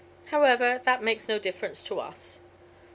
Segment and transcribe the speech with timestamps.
[0.31, 2.39] However, that makes no difference to us."